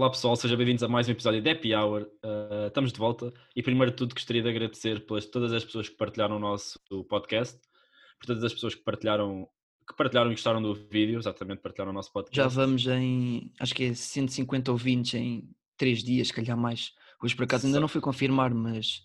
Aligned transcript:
Olá 0.00 0.08
pessoal, 0.08 0.34
sejam 0.34 0.56
bem-vindos 0.56 0.82
a 0.82 0.88
mais 0.88 1.06
um 1.08 1.10
episódio 1.10 1.42
de 1.42 1.50
Happy 1.50 1.74
Hour. 1.74 2.08
Uh, 2.24 2.68
estamos 2.68 2.90
de 2.90 2.98
volta 2.98 3.30
e 3.54 3.62
primeiro 3.62 3.90
de 3.90 3.98
tudo 3.98 4.14
gostaria 4.14 4.42
de 4.42 4.48
agradecer 4.48 5.04
pelas 5.04 5.26
todas 5.26 5.52
as 5.52 5.62
pessoas 5.62 5.90
que 5.90 5.94
partilharam 5.94 6.36
o 6.36 6.38
nosso 6.38 6.80
podcast, 7.06 7.60
por 8.18 8.26
todas 8.28 8.42
as 8.42 8.54
pessoas 8.54 8.74
que 8.74 8.82
partilharam, 8.82 9.46
que 9.86 9.94
partilharam 9.94 10.30
e 10.30 10.34
gostaram 10.34 10.62
do 10.62 10.72
vídeo, 10.74 11.18
exatamente 11.18 11.60
partilharam 11.60 11.90
o 11.90 11.94
nosso 11.94 12.10
podcast. 12.14 12.34
Já 12.34 12.48
vamos 12.48 12.86
em, 12.86 13.52
acho 13.60 13.74
que 13.74 13.84
é 13.84 13.94
150 13.94 14.72
ouvintes 14.72 15.12
em 15.12 15.50
3 15.76 16.02
dias, 16.02 16.28
se 16.28 16.32
calhar 16.32 16.56
mais. 16.56 16.94
Hoje 17.22 17.36
por 17.36 17.44
acaso 17.44 17.66
ainda 17.66 17.76
Só- 17.76 17.80
não 17.82 17.88
fui 17.88 18.00
confirmar, 18.00 18.54
mas 18.54 19.02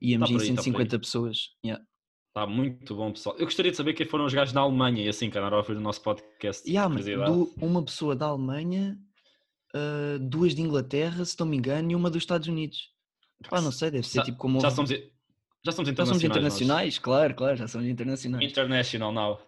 íamos 0.00 0.30
Tá 0.30 0.34
em 0.34 0.38
por 0.38 0.42
aí, 0.44 0.48
tá 0.48 0.54
por 0.54 0.62
150 0.62 0.98
pessoas. 0.98 1.38
Yeah. 1.62 1.84
Está 2.28 2.46
muito 2.46 2.96
bom 2.96 3.12
pessoal. 3.12 3.36
Eu 3.36 3.44
gostaria 3.44 3.70
de 3.70 3.76
saber 3.76 3.92
quem 3.92 4.06
foram 4.06 4.24
os 4.24 4.32
gajos 4.32 4.54
na 4.54 4.62
Alemanha 4.62 5.04
e 5.04 5.08
assim, 5.10 5.28
que 5.28 5.36
andaram 5.36 5.58
a 5.58 5.60
ouvir 5.60 5.76
o 5.76 5.80
nosso 5.80 6.00
podcast. 6.00 6.66
Yeah, 6.66 6.88
do- 7.26 7.52
uma 7.60 7.84
pessoa 7.84 8.16
da 8.16 8.24
Alemanha, 8.28 8.98
ah, 9.74 10.18
duas 10.20 10.54
de 10.54 10.62
Inglaterra, 10.62 11.24
se 11.24 11.38
não 11.38 11.46
me 11.46 11.56
engano, 11.56 11.90
e 11.90 11.94
uma 11.94 12.10
dos 12.10 12.22
Estados 12.22 12.48
Unidos. 12.48 12.90
Pá, 13.48 13.60
não 13.60 13.70
sei, 13.72 13.90
deve 13.90 14.06
ser 14.06 14.18
Já- 14.18 14.24
tipo 14.24 14.38
como. 14.38 14.60
Já 14.60 14.70
somos, 14.70 14.90
já 14.90 14.96
somos 15.72 15.88
já 15.88 15.92
internacionais. 15.92 16.08
somos 16.08 16.22
nós. 16.22 16.24
internacionais, 16.30 16.98
claro, 16.98 17.34
claro, 17.34 17.56
já 17.56 17.68
somos 17.68 17.86
internacionais. 17.88 18.50
International 18.50 19.12
now. 19.12 19.40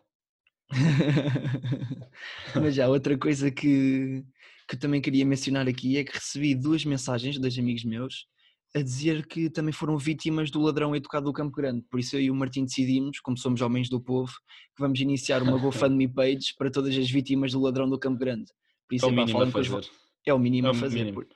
Mas 2.54 2.74
já, 2.74 2.88
outra 2.88 3.16
coisa 3.18 3.50
que, 3.50 4.24
que 4.68 4.76
também 4.76 5.00
queria 5.00 5.24
mencionar 5.24 5.68
aqui 5.68 5.96
é 5.96 6.04
que 6.04 6.12
recebi 6.12 6.54
duas 6.54 6.84
mensagens 6.84 7.34
de 7.34 7.40
dois 7.40 7.58
amigos 7.58 7.84
meus 7.84 8.26
a 8.74 8.80
dizer 8.82 9.26
que 9.26 9.50
também 9.50 9.72
foram 9.72 9.98
vítimas 9.98 10.48
do 10.48 10.60
ladrão 10.60 10.94
educado 10.94 11.24
do 11.26 11.32
Campo 11.32 11.56
Grande. 11.56 11.82
Por 11.90 11.98
isso 11.98 12.14
eu 12.16 12.20
e 12.20 12.30
o 12.30 12.34
Martim 12.36 12.64
decidimos, 12.64 13.18
como 13.18 13.36
somos 13.36 13.60
homens 13.60 13.88
do 13.88 14.00
povo, 14.00 14.30
que 14.76 14.80
vamos 14.80 15.00
iniciar 15.00 15.42
uma 15.42 15.58
GoFundMe 15.58 16.06
page 16.06 16.54
para 16.56 16.70
todas 16.70 16.96
as 16.96 17.10
vítimas 17.10 17.50
do 17.52 17.60
ladrão 17.60 17.88
do 17.90 17.98
Campo 17.98 18.18
Grande. 18.20 18.46
Por 18.88 18.94
É 18.94 18.96
isso 18.96 19.06
falem 19.06 19.26
com 19.32 19.42
os 19.42 19.66
fazer. 19.66 19.68
vo- 19.68 19.80
é 20.26 20.34
o 20.34 20.38
mínimo 20.38 20.66
É 20.68 20.70
a 20.70 20.72
o 20.72 20.76
fazer. 20.76 20.98
mínimo. 20.98 21.14
Por, 21.14 21.26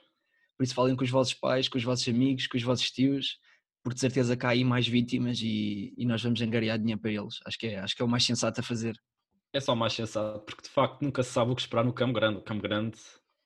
por 0.56 0.62
isso 0.64 0.74
falem 0.74 0.94
com 0.96 1.04
os 1.04 1.10
vossos 1.10 1.34
pais, 1.34 1.68
com 1.68 1.78
os 1.78 1.84
vossos 1.84 2.06
amigos, 2.08 2.46
com 2.46 2.56
os 2.56 2.62
vossos 2.62 2.90
tios, 2.90 3.38
porque 3.82 3.94
de 3.94 4.00
certeza 4.00 4.36
que 4.36 4.46
há 4.46 4.50
aí 4.50 4.64
mais 4.64 4.86
vítimas 4.86 5.40
e, 5.42 5.92
e 5.96 6.06
nós 6.06 6.22
vamos 6.22 6.40
angariar 6.40 6.78
dinheiro 6.78 7.00
para 7.00 7.10
eles. 7.12 7.38
Acho 7.46 7.58
que 7.58 7.66
é, 7.68 7.78
acho 7.80 7.94
que 7.96 8.02
é 8.02 8.04
o 8.04 8.08
mais 8.08 8.24
sensato 8.24 8.60
a 8.60 8.62
fazer. 8.62 8.96
É 9.52 9.60
só 9.60 9.74
mais 9.74 9.92
sensato, 9.92 10.40
porque 10.44 10.62
de 10.62 10.68
facto 10.68 11.02
nunca 11.02 11.22
se 11.22 11.30
sabe 11.30 11.52
o 11.52 11.54
que 11.54 11.60
esperar 11.62 11.84
no 11.84 11.92
Campo 11.92 12.12
Grande. 12.14 12.38
O 12.38 12.42
Campo 12.42 12.62
Grande 12.62 12.98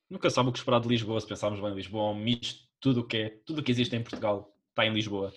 nunca 0.09 0.28
se 0.31 0.34
sabe 0.36 0.48
o 0.48 0.53
que 0.53 0.59
esperar 0.59 0.81
de 0.81 0.89
Lisboa. 0.89 1.20
Se 1.20 1.27
pensarmos 1.27 1.61
bem, 1.61 1.75
Lisboa 1.75 2.11
é 2.11 2.14
um 2.14 2.22
misto, 2.22 2.61
tudo 2.81 3.00
o 3.00 3.05
que 3.06 3.16
é, 3.16 3.28
tudo 3.44 3.61
o 3.61 3.62
que 3.62 3.70
existe 3.72 3.94
em 3.97 4.03
Portugal 4.03 4.55
está 4.70 4.86
em 4.86 4.92
Lisboa. 4.92 5.33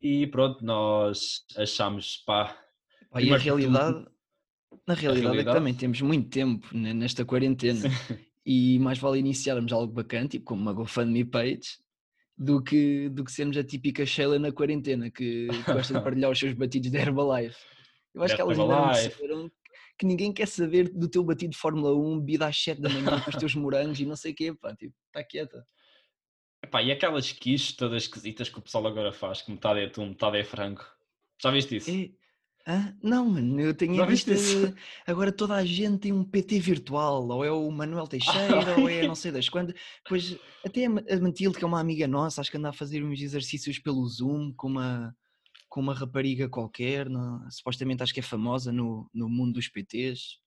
E 0.00 0.26
pronto, 0.28 0.64
nós 0.64 1.44
achamos, 1.56 2.18
pá, 2.18 2.56
Pá, 3.10 3.22
e 3.22 3.32
a 3.32 3.36
realidade, 3.38 4.06
na 4.86 4.94
realidade, 4.94 5.18
é 5.18 5.20
que 5.20 5.20
realidade- 5.20 5.58
também 5.58 5.74
temos 5.74 6.00
muito 6.02 6.28
tempo 6.28 6.68
nesta 6.76 7.24
quarentena 7.24 7.80
e 8.50 8.78
mais 8.78 8.98
vale 8.98 9.18
iniciarmos 9.18 9.70
algo 9.74 9.92
bacana, 9.92 10.26
tipo 10.26 10.46
como 10.46 10.62
uma 10.62 10.72
GoFundMe 10.72 11.22
page, 11.22 11.78
do 12.34 12.62
que, 12.62 13.10
do 13.10 13.22
que 13.22 13.30
sermos 13.30 13.58
a 13.58 13.62
típica 13.62 14.06
Sheila 14.06 14.38
na 14.38 14.50
quarentena 14.50 15.10
que 15.10 15.48
gosta 15.66 15.92
de 15.92 16.00
partilhar 16.02 16.30
os 16.30 16.38
seus 16.38 16.54
batidos 16.54 16.90
de 16.90 16.96
Herbalife. 16.96 17.58
Eu 18.14 18.22
acho 18.22 18.34
que 18.34 18.40
elas 18.40 18.58
ainda 18.58 18.74
não 18.74 18.86
perceberam 18.86 19.52
que 19.98 20.06
ninguém 20.06 20.32
quer 20.32 20.48
saber 20.48 20.88
do 20.88 21.10
teu 21.10 21.22
batido 21.22 21.50
de 21.50 21.58
Fórmula 21.58 21.94
1, 21.94 22.20
bebida 22.20 22.46
às 22.46 22.56
7 22.56 22.80
da 22.80 22.88
manhã 22.88 23.20
com 23.20 23.28
os 23.28 23.36
teus 23.36 23.54
morangos 23.54 24.00
e 24.00 24.06
não 24.06 24.16
sei 24.16 24.32
o 24.32 24.34
quê, 24.34 24.54
pá, 24.54 24.74
tipo, 24.74 24.94
está 25.08 25.22
quieta. 25.22 25.62
Epá, 26.64 26.82
e 26.82 26.90
aquelas 26.90 27.30
quiches 27.30 27.76
todas 27.76 28.04
esquisitas 28.04 28.48
que 28.48 28.58
o 28.58 28.62
pessoal 28.62 28.86
agora 28.86 29.12
faz, 29.12 29.42
que 29.42 29.50
metade 29.50 29.80
é 29.80 29.84
atum, 29.84 30.08
metade 30.08 30.38
é 30.38 30.44
frango. 30.44 30.82
Já 31.42 31.50
viste 31.50 31.76
isso? 31.76 31.90
É, 31.90 32.08
hã? 32.68 32.96
Não, 33.02 33.28
mano, 33.28 33.58
eu 33.60 33.74
tenho 33.74 33.94
isso? 34.12 34.74
Agora 35.06 35.32
toda 35.32 35.54
a 35.54 35.64
gente 35.64 35.98
tem 35.98 36.12
um 36.12 36.22
PT 36.22 36.60
virtual, 36.60 37.26
ou 37.28 37.44
é 37.44 37.50
o 37.50 37.70
Manuel 37.70 38.06
Teixeira, 38.06 38.78
ou 38.78 38.88
é 38.88 39.06
não 39.06 39.14
sei 39.14 39.32
das 39.32 39.48
quantas. 39.48 39.74
Pois 40.08 40.36
até 40.64 40.84
a 40.84 40.90
Ma- 40.90 41.02
a 41.10 41.16
Matilde, 41.20 41.56
que 41.58 41.64
é 41.64 41.66
uma 41.66 41.80
amiga 41.80 42.06
nossa, 42.06 42.40
acho 42.40 42.50
que 42.50 42.56
anda 42.56 42.68
a 42.68 42.72
fazer 42.72 43.02
uns 43.02 43.20
exercícios 43.20 43.78
pelo 43.78 44.06
Zoom 44.06 44.52
com 44.54 44.68
uma, 44.68 45.16
com 45.68 45.80
uma 45.80 45.94
rapariga 45.94 46.48
qualquer, 46.48 47.08
não- 47.08 47.40
supostamente 47.50 48.02
acho 48.02 48.12
que 48.14 48.20
é 48.20 48.22
famosa 48.22 48.70
no, 48.70 49.08
no 49.14 49.28
mundo 49.28 49.54
dos 49.54 49.68
PTs. 49.68 50.38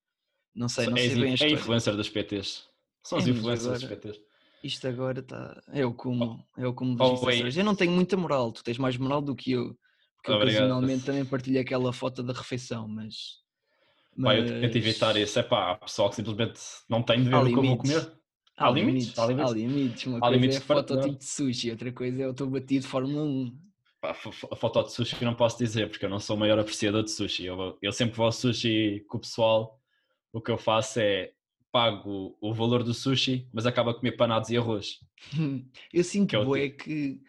Não 0.54 0.68
sei, 0.70 0.86
não 0.88 0.98
é, 0.98 1.00
sei 1.02 1.16
bem 1.16 1.24
a 1.24 1.28
é 1.30 1.34
história. 1.34 1.54
influencer 1.54 1.96
dos 1.96 2.10
PTs. 2.10 2.66
São 3.04 3.18
os 3.18 3.26
É, 3.26 3.30
mas 3.30 3.38
influencers 3.40 3.74
dos 3.74 3.84
agora- 3.84 3.96
PTs. 4.02 4.20
Isto 4.64 4.88
agora 4.88 5.20
está. 5.22 5.60
É 5.72 5.84
o 5.84 5.92
cumo, 5.92 6.46
é 6.56 6.68
o 6.68 6.74
cumo 6.74 6.94
oh, 6.94 6.98
dos 7.10 7.14
influencers. 7.20 7.58
Eu 7.58 7.64
não 7.64 7.74
tenho 7.74 7.92
muita 7.92 8.16
moral, 8.16 8.52
tu 8.52 8.64
tens 8.64 8.78
mais 8.78 8.96
moral 8.96 9.20
do 9.22 9.36
que 9.36 9.54
eu. 9.54 9.76
Porque 10.22 10.32
eu 10.32 10.36
Obrigado. 10.36 10.64
ocasionalmente 10.66 11.04
também 11.06 11.26
partilho 11.26 11.60
aquela 11.60 11.92
foto 11.92 12.22
da 12.22 12.32
refeição, 12.34 12.88
mas. 12.88 13.42
Pá, 14.22 14.36
eu 14.36 14.46
tento 14.46 14.62
mas- 14.62 14.76
evitar 14.76 15.18
isso. 15.18 15.40
É 15.40 15.44
pá, 15.44 15.72
há 15.72 15.76
pessoal 15.76 16.10
que 16.10 16.16
simplesmente 16.18 16.60
não 16.90 17.02
tem 17.02 17.24
de 17.24 17.30
ver 17.30 17.36
Há 17.36 17.42
o 17.42 17.46
que 17.46 17.54
eu 17.54 17.64
vou 17.64 17.78
comer. 17.78 18.12
Há, 18.58 18.68
Há 18.68 18.72
limites, 18.72 19.16
limites, 19.16 19.20
há 19.20 19.26
limites. 19.26 19.52
há 19.52 19.56
limites. 19.56 20.06
Uma 20.06 20.18
Há 20.18 20.20
coisa 20.22 20.36
limites 20.36 20.58
é 20.58 20.60
de 20.60 20.66
foto 20.66 20.78
partilhar. 20.78 21.04
tipo 21.06 21.18
de 21.18 21.26
sushi, 21.26 21.72
outra 21.72 21.92
coisa 21.92 22.22
é 22.24 22.28
o 22.28 22.34
teu 22.34 22.48
batido 22.50 22.82
de 22.82 22.88
Fórmula 22.88 23.24
1. 23.24 23.58
Pá, 24.00 24.12
a 24.12 24.56
foto 24.56 24.84
de 24.84 24.92
sushi 24.94 25.16
eu 25.20 25.26
não 25.26 25.36
posso 25.36 25.58
dizer, 25.58 25.90
porque 25.90 26.06
eu 26.06 26.10
não 26.10 26.20
sou 26.20 26.36
o 26.36 26.40
maior 26.40 26.60
apreciador 26.60 27.04
de 27.04 27.10
sushi. 27.12 27.46
Eu, 27.46 27.78
eu 27.82 27.92
sempre 27.92 28.16
vou 28.16 28.26
ao 28.28 28.32
sushi 28.32 29.04
com 29.08 29.18
o 29.18 29.22
pessoal. 29.22 29.80
O 30.34 30.40
que 30.42 30.52
eu 30.52 30.58
faço 30.58 31.00
é 31.00 31.32
pago 31.72 32.38
o 32.42 32.54
valor 32.54 32.84
do 32.84 32.94
sushi, 32.94 33.48
mas 33.54 33.66
acabo 33.66 33.90
a 33.90 33.96
comer 33.96 34.12
panados 34.14 34.50
e 34.50 34.58
arroz. 34.58 35.00
Eu 35.94 36.04
sinto 36.04 36.30
Que 36.32 36.36
é 36.36 36.40
o 36.40 36.46
bué 36.46 36.70
que, 36.70 37.22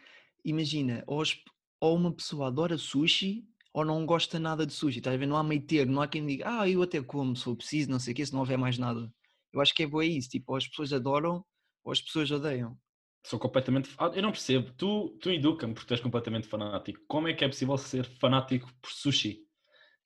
imagina, 0.44 1.04
as- 1.08 1.36
ou 1.82 1.97
uma 1.97 2.15
pessoa 2.15 2.47
adora 2.47 2.78
sushi 2.78 3.44
ou 3.75 3.84
não 3.84 4.06
gosta 4.06 4.38
nada 4.38 4.65
de 4.65 4.72
sushi, 4.72 4.98
estás 4.98 5.16
a 5.16 5.19
ver? 5.19 5.26
Não 5.26 5.37
há 5.37 5.43
meio 5.43 5.66
termo, 5.66 5.93
não 5.93 6.00
há 6.03 6.06
quem 6.06 6.25
diga, 6.25 6.44
ah, 6.60 6.69
eu 6.69 6.81
até 6.81 7.03
como 7.03 7.34
se 7.34 7.43
for 7.43 7.56
preciso, 7.56 7.91
não 7.91 7.98
sei 7.98 8.12
o 8.12 8.16
quê, 8.16 8.25
se 8.25 8.32
não 8.32 8.38
houver 8.41 8.56
mais 8.56 8.78
nada. 8.78 9.12
Eu 9.53 9.60
acho 9.60 9.75
que 9.75 9.82
é 9.82 9.87
bué 9.87 10.06
isso, 10.06 10.28
tipo, 10.28 10.53
ou 10.53 10.56
as 10.56 10.69
pessoas 10.69 10.93
adoram 10.93 11.44
ou 11.82 11.91
as 11.91 12.00
pessoas 12.00 12.31
odeiam. 12.31 12.78
Sou 13.26 13.38
completamente. 13.38 13.91
Eu 14.15 14.22
não 14.22 14.31
percebo. 14.31 14.72
Tu, 14.75 15.19
tu 15.20 15.31
educa-me 15.31 15.75
porque 15.75 15.88
tu 15.88 15.94
és 15.94 16.00
completamente 16.00 16.47
fanático. 16.47 17.00
Como 17.09 17.26
é 17.26 17.34
que 17.34 17.44
é 17.44 17.48
possível 17.48 17.76
ser 17.76 18.04
fanático 18.04 18.72
por 18.81 18.91
sushi? 18.91 19.41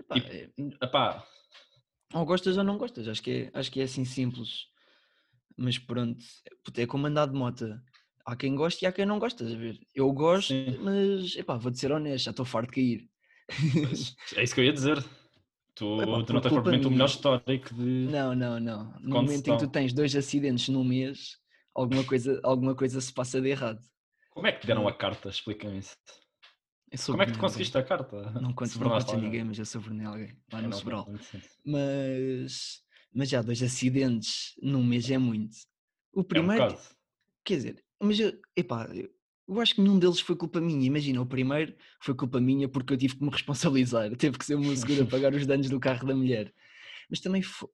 Epá, 0.01 0.15
Tipo, 0.15 0.29
é- 0.29 0.51
Epá, 0.83 1.27
ou 2.15 2.25
gostas 2.25 2.57
ou 2.57 2.65
não 2.65 2.79
gostas, 2.79 3.07
acho 3.07 3.23
que 3.23 3.31
é, 3.31 3.51
acho 3.53 3.71
que 3.71 3.81
é 3.81 3.85
assim 3.85 4.05
simples. 4.05 4.67
Mas 5.57 5.79
pronto, 5.79 6.23
é 6.77 6.87
como 6.87 7.07
andar 7.07 7.27
de 7.27 7.35
moto. 7.35 7.67
Há 8.27 8.35
quem 8.35 8.57
goste 8.57 8.85
e 8.85 8.89
há 8.89 8.93
quem 8.93 9.07
não 9.07 9.21
gosta, 9.21 9.45
estás 9.45 9.57
a 9.57 9.63
ver? 9.63 9.79
Eu 9.95 10.13
gosto, 10.13 10.49
Sim. 10.49 10.79
mas 10.81 11.37
epá, 11.37 11.57
vou-te 11.57 11.79
ser 11.79 11.93
honesto, 11.93 12.25
já 12.25 12.33
estou 12.33 12.45
farto 12.45 12.71
de 12.71 12.75
cair. 12.75 13.09
é 14.37 14.43
isso 14.43 14.53
que 14.53 14.61
eu 14.61 14.65
ia 14.65 14.73
dizer. 14.73 14.99
Tu, 15.77 16.03
Epá, 16.03 16.25
tu 16.25 16.33
não 16.33 16.41
tens 16.41 16.53
propriamente 16.53 16.89
o 16.89 16.91
melhor 16.91 17.07
histórico 17.07 17.73
de. 17.73 18.09
Não, 18.11 18.35
não, 18.35 18.59
não. 18.59 18.99
No 18.99 19.23
momento 19.23 19.47
em 19.47 19.57
que 19.57 19.65
tu 19.65 19.71
tens 19.71 19.93
dois 19.93 20.17
acidentes 20.17 20.69
num 20.69 20.83
mês, 20.83 21.37
alguma 21.73 22.03
coisa, 22.03 22.41
alguma 22.43 22.75
coisa 22.75 23.01
se 23.01 23.13
passa 23.13 23.41
de 23.41 23.49
errado. 23.49 23.81
Como 24.31 24.47
é 24.49 24.53
que 24.53 24.61
te 24.61 24.67
deram 24.67 24.89
a 24.89 24.93
carta? 24.93 25.29
Explica-me 25.29 25.79
isso. 25.79 25.95
Como 27.07 27.23
é 27.23 27.27
que 27.27 27.33
tu 27.33 27.39
conseguiste 27.39 27.79
a 27.79 27.83
carta? 27.85 28.31
Não 28.41 28.53
conto, 28.55 28.81
não 28.81 28.91
conto 28.91 29.15
a 29.15 29.17
ninguém, 29.19 29.45
mas 29.45 29.59
eu 29.59 29.67
sou 29.67 29.81
Brunel, 29.81 30.11
alguém, 30.11 30.37
lá 30.53 30.61
Eu 30.61 30.69
no 30.69 30.73
Sobral. 30.73 31.07
Mas, 31.65 32.83
mas 33.15 33.29
já 33.29 33.41
dois 33.41 33.63
acidentes 33.63 34.55
num 34.61 34.83
mês 34.83 35.09
é 35.11 35.19
muito. 35.19 35.57
O 36.13 36.21
É 36.21 36.23
um 36.23 36.25
primeiro. 36.25 36.77
Quer 37.45 37.57
dizer, 37.57 37.86
mas 38.01 38.19
eu, 38.21 38.33
epá, 38.57 38.89
eu- 38.95 39.11
acho 39.61 39.75
que 39.75 39.81
nenhum 39.81 39.99
deles 39.99 40.21
foi 40.21 40.35
culpa 40.37 40.61
minha. 40.61 40.87
Imagina, 40.87 41.21
o 41.21 41.27
primeiro 41.27 41.75
foi 42.01 42.15
culpa 42.15 42.41
minha 42.41 42.69
porque 42.69 42.93
eu 42.93 42.97
tive 42.97 43.17
que 43.17 43.25
me 43.25 43.31
responsabilizar. 43.31 44.11
Teve 44.17 44.39
que 44.39 44.45
ser 44.45 44.55
o 44.57 44.61
meu 44.61 44.77
seguro 44.77 45.03
a 45.03 45.07
pagar 45.11 45.35
os 45.35 45.47
danos 45.47 45.69
do 45.71 45.79
carro 45.81 46.07
da 46.07 46.15
mulher. 46.15 46.53
Mas 47.09 47.21
também 47.21 47.43
foi. 47.43 47.69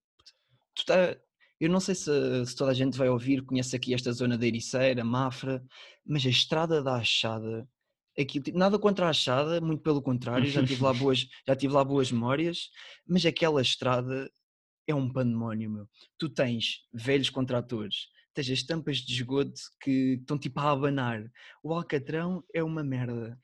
Tu 0.75 0.85
tá, 0.87 1.17
eu 1.61 1.69
não 1.71 1.81
sei 1.81 1.95
se, 1.95 2.11
se 2.47 2.57
toda 2.57 2.71
a 2.71 2.75
gente 2.75 2.97
vai 2.99 3.09
ouvir, 3.09 3.43
conhece 3.45 3.77
aqui 3.77 3.95
esta 3.95 4.13
zona 4.13 4.37
da 4.37 4.47
Ericeira, 4.47 5.05
Mafra, 5.05 5.63
mas 6.05 6.25
a 6.27 6.29
estrada 6.31 6.83
da 6.83 6.97
Achada, 6.97 7.69
aquilo, 8.19 8.45
tipo, 8.45 8.59
nada 8.59 8.79
contra 8.79 9.07
a 9.07 9.11
Achada, 9.11 9.61
muito 9.61 9.83
pelo 9.83 10.03
contrário, 10.03 10.47
já 10.51 10.65
tive 10.65 10.83
lá 10.83 10.93
boas, 10.95 11.27
já 11.47 11.55
tive 11.55 11.73
lá 11.75 11.85
boas 11.85 12.11
memórias, 12.11 12.71
mas 13.07 13.25
aquela 13.27 13.61
estrada 13.63 14.31
é 14.87 14.95
um 14.95 15.11
pandemónio, 15.13 15.71
meu. 15.71 15.89
Tu 16.19 16.29
tens 16.29 16.87
velhos 16.93 17.31
contratores, 17.31 18.09
tens 18.35 18.51
as 18.51 18.63
tampas 18.63 18.99
de 18.99 19.13
esgoto 19.15 19.61
que 19.81 20.19
estão 20.21 20.39
tipo 20.39 20.59
a 20.61 20.71
abanar. 20.71 21.31
O 21.63 21.73
Alcatrão 21.73 22.45
é 22.55 22.63
uma 22.63 22.83
merda. 22.83 23.41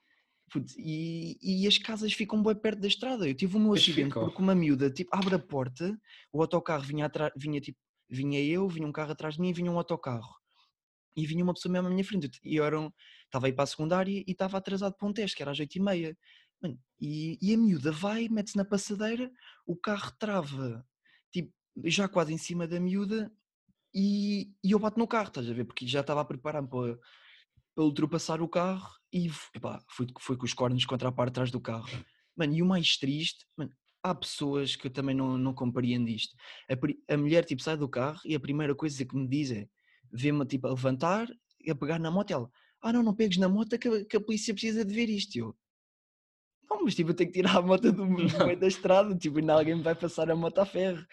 Putz, 0.51 0.75
E, 0.79 1.37
e 1.43 1.67
as 1.67 1.77
casas 1.77 2.13
ficam 2.13 2.43
bem 2.43 2.55
perto 2.55 2.81
da 2.81 2.89
estrada. 2.89 3.29
Eu 3.29 3.35
tive 3.35 3.59
meu 3.59 3.69
Pois 3.69 3.83
acidente 3.83 4.15
porque 4.15 4.43
uma 4.43 4.55
miúda 4.55 4.91
tipo, 4.91 5.11
abre 5.15 5.35
a 5.35 5.39
porta, 5.39 5.99
o 6.33 6.41
autocarro 6.41 6.85
vinha 6.85 7.07
atrás, 7.07 7.33
vinha 7.37 7.61
tipo, 7.61 7.79
vinha 8.09 8.43
eu, 8.43 8.67
vinha 8.69 8.87
um 8.87 8.93
carro 8.93 9.13
atrás 9.13 9.35
de 9.35 9.41
mim 9.43 9.51
e 9.51 9.53
vinha 9.53 9.71
um 9.71 9.77
autocarro. 9.77 10.35
E 11.17 11.27
vinha 11.27 11.45
uma 11.45 11.53
pessoa 11.53 11.73
mesmo 11.73 11.89
à 11.89 11.91
minha 11.91 12.05
frente. 12.05 12.31
E 12.43 12.57
eu 12.57 12.65
era 12.65 12.81
um- 12.81 12.91
estava 13.25 13.47
aí 13.47 13.53
para 13.53 13.65
a 13.65 13.67
secundária 13.67 14.25
e 14.27 14.31
estava 14.31 14.57
atrasado 14.57 14.95
para 14.97 15.09
um 15.09 15.13
teste, 15.13 15.37
que 15.37 15.43
era 15.43 15.51
às 15.53 15.59
8h30. 15.59 16.17
Mano, 16.63 16.79
e, 17.01 17.39
e 17.43 17.53
a 17.55 17.59
miúda 17.59 17.93
vai, 17.93 18.29
mete-se 18.29 18.57
na 18.57 18.65
passadeira, 18.65 19.31
o 19.67 19.77
carro 19.77 20.11
trava, 20.19 20.85
tipo, 21.31 21.53
já 21.85 22.09
quase 22.09 22.33
em 22.33 22.39
cima 22.39 22.67
da 22.67 22.81
miúda, 22.81 23.31
e, 23.99 24.55
e 24.63 24.71
eu 24.71 24.79
bato 24.79 24.97
no 24.97 25.09
carro, 25.09 25.27
estás 25.27 25.51
a 25.51 25.53
ver? 25.53 25.65
Porque 25.65 25.85
já 25.85 26.03
estava 26.03 26.21
a 26.21 26.25
preparar-me 26.25 26.69
para, 26.69 26.97
para 27.75 27.85
ultrapassar 27.85 28.41
o 28.41 28.49
carro 28.49 28.89
e 29.13 29.29
epá, 29.53 29.83
fui, 29.89 30.07
fui 30.21 30.37
com 30.37 30.45
os 30.45 30.55
cornos 30.55 30.87
contra 30.87 31.09
a 31.09 31.13
parte 31.13 31.31
de 31.31 31.35
trás 31.35 31.51
do 31.51 31.61
carro. 31.61 31.89
Mano, 32.37 32.55
e 32.55 32.63
o 32.63 32.67
mais 32.67 32.97
triste, 32.97 33.45
mano, 33.57 33.73
há 34.01 34.15
pessoas 34.15 34.77
que 34.77 34.87
eu 34.87 34.91
também 34.93 35.17
não, 35.17 35.37
não 35.37 35.53
compreendo 35.53 36.09
isto. 36.09 36.37
A, 36.71 37.13
a 37.13 37.17
mulher 37.17 37.45
tipo 37.45 37.61
sai 37.61 37.77
do 37.77 37.89
carro 37.89 38.21
e 38.25 38.37
a 38.37 38.41
primeira 38.41 38.73
coisa 38.73 39.05
que 39.05 39.17
me 39.17 39.27
diz 39.27 39.51
é 39.51 39.67
vê-me 40.13 40.47
tipo 40.47 40.69
a 40.69 40.71
levantar 40.71 41.27
e 41.61 41.69
a 41.69 41.75
pegar 41.75 41.99
na 41.99 42.09
moto. 42.09 42.31
Ela, 42.31 42.49
ah 42.81 42.93
não, 42.93 43.03
não 43.03 43.17
pegues 43.17 43.39
na 43.39 43.49
moto 43.49 43.77
que 43.77 43.89
a, 43.89 44.05
que 44.05 44.17
a 44.17 44.21
polícia 44.21 44.55
precisa 44.55 44.85
de 44.85 44.95
ver 44.95 45.09
isto. 45.09 45.37
Eu, 45.37 45.57
não, 46.71 46.85
mas 46.85 46.95
tipo, 46.95 47.11
eu 47.11 47.15
tenho 47.15 47.33
que 47.33 47.39
tirar 47.41 47.57
a 47.57 47.63
moto 47.63 47.91
do, 47.91 48.07
do 48.07 48.47
meio 48.47 48.61
da 48.61 48.69
estrada, 48.69 49.13
tipo, 49.17 49.39
ainda 49.39 49.55
alguém 49.55 49.75
me 49.75 49.83
vai 49.83 49.97
passar 49.97 50.31
a 50.31 50.37
moto 50.37 50.59
a 50.61 50.67
ferro. 50.67 51.05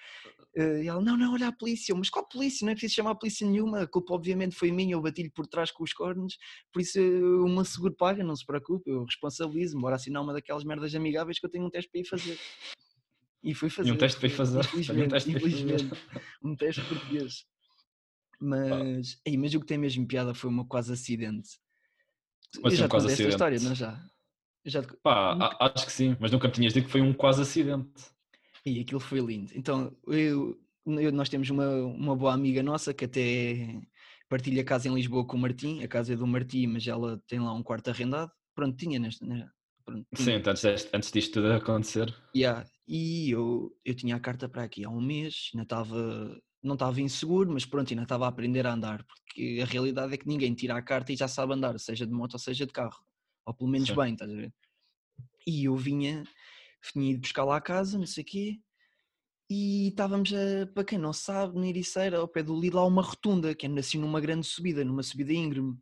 Eh, 0.56 0.84
E 0.84 0.88
ela, 0.88 1.02
não, 1.02 1.18
não, 1.18 1.34
olha 1.34 1.48
a 1.48 1.52
polícia. 1.52 1.92
Eu, 1.92 1.98
Mas 1.98 2.10
qual 2.10 2.28
polícia? 2.28 2.66
Não 2.66 2.72
é 2.72 2.76
preciso 2.76 2.96
chamar 2.96 3.12
a 3.12 3.16
polícia 3.16 3.46
nenhuma. 3.48 3.82
A 3.82 3.88
culpa, 3.88 4.14
obviamente, 4.14 4.56
foi 4.56 4.72
minha. 4.72 4.94
Eu 4.96 5.02
bati-lhe 5.02 5.30
por 5.30 5.46
trás 5.48 5.72
com 5.72 5.84
os 5.84 5.94
cornos. 5.94 6.38
Por 6.72 6.82
isso, 6.82 6.98
eh, 7.00 7.02
uma 7.46 7.66
seguro 7.66 7.94
paga, 7.96 8.24
não 8.24 8.36
se 8.36 8.46
preocupe. 8.46 8.90
Eu 8.90 9.04
responsabilizo-me. 9.04 9.82
Bora 9.82 9.96
assinar 9.96 10.22
uma 10.24 10.34
daquelas 10.34 10.64
merdas 10.64 10.94
amigáveis 10.96 11.40
que 11.40 11.46
eu 11.46 11.50
tenho 11.50 11.66
um 11.66 11.70
teste 11.70 11.90
para 11.92 12.02
ir 12.02 12.06
fazer. 12.06 12.38
E 13.44 13.54
fui 13.54 13.70
fazer. 13.70 13.90
E 13.90 13.92
um 13.92 13.98
teste 14.00 14.18
para 14.20 14.28
ir 14.28 14.32
fazer. 14.32 14.60
Infelizmente, 14.60 15.06
Um 15.06 15.10
teste 15.10 15.32
infelizmente. 15.32 16.00
Um 16.44 16.56
teste 16.56 16.82
português. 16.88 17.46
Mas, 18.40 19.20
ei, 19.26 19.38
mas 19.38 19.54
o 19.54 19.60
que 19.60 19.66
tem 19.66 19.78
mesmo 19.78 20.08
piada 20.08 20.34
foi 20.34 20.50
uma 20.50 20.66
quase 20.66 20.92
acidente. 20.94 21.50
Mas 22.62 22.64
eu 22.66 22.70
foi 22.72 22.78
já 22.78 22.86
um 22.86 22.90
quase 22.90 23.12
esta 23.12 23.28
história, 23.28 23.56
acidente. 23.56 23.70
não 23.70 23.76
já? 23.76 24.10
Eu 24.64 24.72
já 24.72 24.82
te... 24.82 24.98
Pá, 25.04 25.36
Nunca- 25.36 25.58
acho 25.62 25.86
que 25.86 25.92
sim, 25.92 26.18
mas 26.20 26.32
nunca 26.32 26.48
me 26.48 26.54
tinhas 26.54 26.74
dito 26.74 26.86
que 26.86 26.92
foi 26.92 27.02
um 27.02 27.14
quase 27.14 27.42
acidente. 27.42 28.15
E 28.66 28.80
aquilo 28.80 29.00
foi 29.00 29.20
lindo. 29.20 29.52
Então, 29.56 29.96
eu, 30.08 30.60
eu- 30.86 31.12
nós 31.12 31.30
temos 31.30 31.50
uma, 31.50 31.70
uma 31.86 32.16
boa 32.16 32.34
amiga 32.34 32.64
nossa 32.64 32.94
que 32.94 33.06
até 33.06 33.80
partilha 34.28 34.64
casa 34.64 34.88
em 34.90 34.94
Lisboa 34.96 35.26
com 35.26 35.38
o 35.38 35.40
Martim. 35.40 35.84
A 35.84 35.88
casa 35.88 36.14
é 36.14 36.16
do 36.16 36.26
Martim, 36.26 36.66
mas 36.68 36.88
ela 36.88 37.22
tem 37.28 37.40
lá 37.40 37.54
um 37.54 37.62
quarto 37.62 37.90
arrendado. 37.90 38.32
Pronto, 38.56 38.76
tinha 38.76 38.98
nesta. 38.98 39.24
Né? 39.26 39.48
Pronto, 39.86 40.08
Sim, 40.16 40.24
tinha. 40.26 40.38
então, 40.38 40.52
antes, 40.52 40.90
antes 40.92 41.12
disto 41.12 41.34
tudo 41.34 41.54
acontecer. 41.54 42.14
Yeah. 42.36 42.68
E 42.88 43.30
eu, 43.30 43.76
eu 43.86 43.96
tinha 43.96 44.16
a 44.16 44.20
carta 44.20 44.50
para 44.50 44.64
aqui 44.64 44.84
há 44.84 44.90
um 44.90 45.02
mês, 45.02 45.50
ainda 45.54 45.64
estava, 45.64 46.42
não 46.62 46.74
estava 46.74 47.02
inseguro, 47.02 47.52
mas 47.52 47.66
pronto, 47.66 47.92
ainda 47.92 48.04
estava 48.04 48.26
a 48.26 48.30
aprender 48.30 48.66
a 48.66 48.74
andar, 48.74 49.04
porque 49.04 49.60
a 49.62 49.66
realidade 49.66 50.14
é 50.14 50.18
que 50.18 50.28
ninguém 50.28 50.54
tira 50.54 50.76
a 50.78 50.82
carta 50.82 51.12
e 51.12 51.16
já 51.16 51.28
sabe 51.28 51.54
andar, 51.54 51.80
seja 51.80 52.06
de 52.06 52.12
moto 52.14 52.34
ou 52.34 52.40
seja 52.40 52.66
de 52.66 52.72
carro, 52.74 53.04
ou 53.46 53.54
pelo 53.56 53.70
menos 53.72 53.90
Sim. 53.90 53.96
bem, 53.96 54.14
estás 54.14 54.30
a 54.32 54.36
ver? 54.36 54.54
E 55.48 55.66
eu 55.66 55.76
vinha, 55.76 56.24
vinha 56.94 57.12
ido 57.12 57.22
buscar 57.22 57.44
lá 57.44 57.58
a 57.58 57.62
casa, 57.62 57.98
não 57.98 58.06
sei 58.06 58.24
o 58.24 58.26
quê, 58.26 58.60
e 59.50 59.90
estávamos, 59.90 60.34
a, 60.34 60.66
para 60.68 60.84
quem 60.84 60.98
não 60.98 61.14
sabe, 61.14 61.60
na 61.60 61.68
Ericeira, 61.68 62.18
ao 62.18 62.28
pé 62.28 62.42
do 62.42 62.60
Lidl, 62.60 62.80
há 62.80 62.86
uma 62.86 63.02
rotunda, 63.02 63.54
que 63.54 63.66
é 63.66 63.80
assim 63.80 64.00
numa 64.00 64.20
grande 64.20 64.46
subida, 64.48 64.84
numa 64.84 65.04
subida 65.04 65.34
íngreme. 65.34 65.78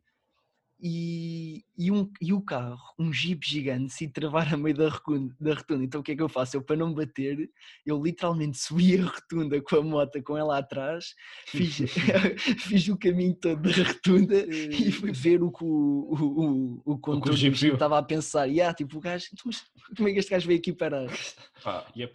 E, 0.80 1.64
e, 1.78 1.90
um, 1.90 2.10
e 2.20 2.32
o 2.32 2.40
carro, 2.42 2.78
um 2.98 3.12
jeep 3.12 3.46
gigante, 3.48 3.92
se 3.92 4.08
travar 4.08 4.52
a 4.52 4.56
meio 4.56 4.76
da 4.76 4.88
rotunda, 4.88 5.34
da 5.40 5.54
rotunda. 5.54 5.84
Então 5.84 6.00
o 6.00 6.04
que 6.04 6.12
é 6.12 6.16
que 6.16 6.22
eu 6.22 6.28
faço? 6.28 6.56
Eu, 6.56 6.62
para 6.62 6.76
não 6.76 6.92
bater, 6.92 7.48
eu 7.86 8.02
literalmente 8.02 8.58
subi 8.58 8.98
a 8.98 9.04
rotunda 9.04 9.60
com 9.62 9.76
a 9.76 9.82
moto, 9.82 10.22
com 10.22 10.36
ela 10.36 10.58
atrás, 10.58 11.14
fiz, 11.46 11.78
fiz 12.68 12.88
o 12.88 12.98
caminho 12.98 13.34
todo 13.34 13.62
da 13.62 13.82
rotunda 13.84 14.34
e 14.70 14.92
fui 14.92 15.12
ver 15.12 15.42
o 15.42 15.50
que 15.50 15.64
o, 15.64 15.68
o, 15.68 16.82
o, 16.84 16.94
o 16.94 16.98
condutor 16.98 17.34
estava 17.74 17.98
a 17.98 18.02
pensar. 18.02 18.48
E 18.48 18.60
ah, 18.60 18.74
tipo, 18.74 18.98
o 18.98 19.00
gajo, 19.00 19.26
"Então, 19.32 19.50
como 19.96 20.08
é 20.08 20.12
que 20.12 20.18
este 20.18 20.30
gajo 20.30 20.46
veio 20.46 20.58
aqui 20.58 20.72
parar? 20.72 21.06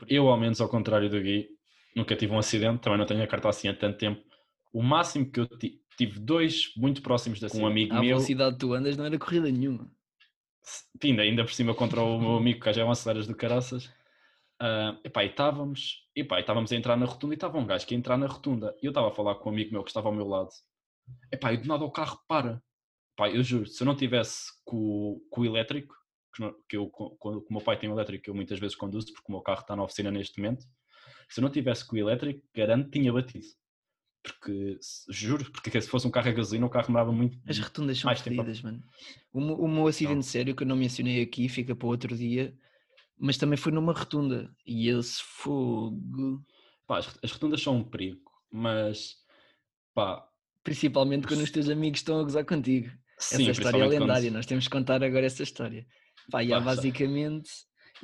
Eu, 0.07 0.27
ao 0.27 0.39
menos, 0.39 0.59
ao 0.61 0.69
contrário 0.69 1.09
do 1.09 1.19
Gui, 1.21 1.47
nunca 1.95 2.15
tive 2.15 2.33
um 2.33 2.37
acidente, 2.37 2.81
também 2.81 2.99
não 2.99 3.05
tenho 3.05 3.23
a 3.23 3.27
carta 3.27 3.49
assim 3.49 3.67
há 3.67 3.73
tanto 3.73 3.97
tempo. 3.97 4.21
O 4.71 4.83
máximo 4.83 5.29
que 5.31 5.39
eu 5.39 5.47
ti- 5.47 5.78
tive 5.99 6.17
dois 6.17 6.71
muito 6.77 7.01
próximos 7.01 7.39
de 7.39 7.45
acidente. 7.45 7.65
Um 7.65 7.67
amigo 7.67 7.93
à 7.93 7.99
meu, 7.99 8.15
velocidade 8.15 8.53
que 8.53 8.59
tu 8.59 8.73
andas 8.73 8.95
não 8.95 9.05
era 9.05 9.19
corrida 9.19 9.51
nenhuma. 9.51 9.91
ainda, 11.03 11.21
ainda 11.21 11.43
por 11.43 11.51
cima 11.53 11.75
contra 11.75 12.01
o 12.01 12.17
meu 12.17 12.37
amigo 12.37 12.61
que 12.61 12.71
já 12.71 12.81
é 12.83 12.85
um 12.85 12.91
aceleras 12.91 13.27
do 13.27 13.35
caraças. 13.35 13.91
Ah, 14.61 14.97
epá, 15.03 15.25
e 15.25 15.27
estávamos, 15.27 16.07
epá, 16.15 16.37
e 16.37 16.41
estávamos 16.41 16.71
a 16.71 16.75
entrar 16.75 16.95
na 16.95 17.05
rotunda 17.05 17.33
e 17.33 17.35
estava 17.35 17.57
um 17.57 17.65
gajo 17.65 17.85
que 17.85 17.93
ia 17.93 17.97
entrar 17.97 18.17
na 18.17 18.27
rotunda. 18.27 18.73
E 18.81 18.85
eu 18.85 18.91
estava 18.91 19.09
a 19.09 19.11
falar 19.11 19.35
com 19.35 19.49
um 19.49 19.53
amigo 19.53 19.71
meu 19.73 19.83
que 19.83 19.89
estava 19.89 20.07
ao 20.07 20.15
meu 20.15 20.25
lado. 20.27 20.49
Epá, 21.31 21.51
e 21.51 21.57
do 21.57 21.67
nada 21.67 21.83
o 21.83 21.91
carro 21.91 22.17
para. 22.27 22.63
Epá, 23.13 23.29
eu 23.29 23.43
juro, 23.43 23.67
se 23.67 23.83
eu 23.83 23.85
não 23.85 23.95
tivesse 23.95 24.51
com, 24.63 24.77
o- 24.77 25.27
com 25.29 25.41
o 25.41 25.45
elétrico, 25.45 25.93
que 26.69 26.77
eu, 26.77 26.89
com, 26.89 27.09
com 27.17 27.29
o 27.39 27.45
meu 27.49 27.61
pai 27.61 27.77
tem 27.77 27.89
um 27.89 27.93
elétrico, 27.93 28.29
eu 28.29 28.33
muitas 28.35 28.57
vezes 28.59 28.75
conduzo 28.77 29.11
porque 29.11 29.29
o 29.29 29.31
meu 29.33 29.41
carro 29.41 29.59
está 29.61 29.75
na 29.75 29.83
oficina 29.83 30.09
neste 30.09 30.39
momento. 30.39 30.65
Se 31.27 31.39
eu 31.39 31.41
não 31.43 31.49
tivesse 31.51 31.85
com 31.85 31.95
o 31.95 31.99
elétrico, 31.99 32.41
garanto 32.55 32.85
que 32.89 32.99
tinha 32.99 33.11
batido. 33.11 33.45
Porque, 34.21 34.77
juro, 35.09 35.49
porque 35.51 35.81
se 35.81 35.87
fosse 35.87 36.05
um 36.07 36.11
carro 36.11 36.29
a 36.29 36.31
gasolina, 36.33 36.65
o 36.65 36.69
carro 36.69 36.87
demorava 36.87 37.11
muito. 37.11 37.37
As 37.47 37.57
rotundas 37.57 37.97
são 37.97 38.13
fedidas, 38.15 38.61
mano. 38.61 38.83
O, 39.31 39.39
meu- 39.39 39.55
o 39.59 39.67
meu 39.67 39.87
acidente 39.87 40.25
sério 40.25 40.55
que 40.55 40.63
eu 40.63 40.67
não 40.67 40.75
mencionei 40.75 41.21
aqui 41.21 41.47
fica 41.47 41.75
para 41.75 41.87
outro 41.87 42.15
dia, 42.15 42.53
mas 43.17 43.37
também 43.37 43.57
foi 43.57 43.71
numa 43.71 43.93
rotunda. 43.93 44.53
E 44.65 44.89
esse 44.89 45.21
fogo, 45.23 46.43
Pá, 46.85 46.97
as, 46.99 47.17
as 47.23 47.31
rotundas 47.31 47.61
são 47.61 47.77
um 47.77 47.83
perigo, 47.83 48.29
mas 48.51 49.15
pá, 49.93 50.27
principalmente 50.63 51.27
quando 51.27 51.41
os 51.41 51.51
teus 51.51 51.69
amigos 51.69 51.99
estão 51.99 52.19
a 52.19 52.23
gozar 52.23 52.45
contigo. 52.45 52.89
sim, 53.19 53.49
essa 53.49 53.61
história 53.61 53.77
é 53.77 53.87
quando 53.87 53.99
lendária, 54.01 54.29
se- 54.29 54.31
nós 54.31 54.45
temos 54.45 54.65
que 54.65 54.71
contar 54.71 55.03
agora 55.03 55.25
essa 55.25 55.43
história. 55.43 55.85
Pá, 56.31 56.43
e 56.43 56.53
há 56.53 56.59
basicamente, 56.59 57.49